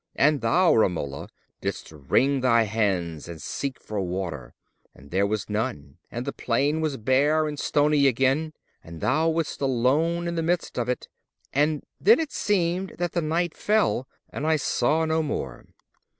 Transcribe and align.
And 0.15 0.41
thou, 0.41 0.73
Romola, 0.73 1.29
didst 1.61 1.91
wring 1.91 2.41
thy 2.41 2.63
hands 2.63 3.27
and 3.27 3.39
seek 3.39 3.79
for 3.79 4.01
water, 4.01 4.55
and 4.95 5.11
there 5.11 5.27
was 5.27 5.47
none... 5.47 5.99
and 6.09 6.25
the 6.25 6.33
plain 6.33 6.81
was 6.81 6.97
bare 6.97 7.47
and 7.47 7.59
stony 7.59 8.07
again, 8.07 8.53
and 8.83 8.99
thou 8.99 9.29
wast 9.29 9.61
alone 9.61 10.27
in 10.27 10.33
the 10.33 10.41
midst 10.41 10.79
of 10.79 10.89
it. 10.89 11.07
And 11.53 11.83
then 11.99 12.19
it 12.19 12.31
seemed 12.31 12.95
that 12.97 13.11
the 13.11 13.21
night 13.21 13.55
fell, 13.55 14.07
and 14.31 14.47
I 14.47 14.55
saw 14.55 15.05
no 15.05 15.21
more." 15.21 15.67